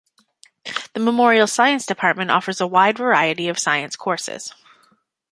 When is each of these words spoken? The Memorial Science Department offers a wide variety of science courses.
The 0.95 0.99
Memorial 0.99 1.45
Science 1.45 1.85
Department 1.85 2.31
offers 2.31 2.59
a 2.59 2.65
wide 2.65 2.97
variety 2.97 3.47
of 3.49 3.59
science 3.59 3.95
courses. 3.95 4.51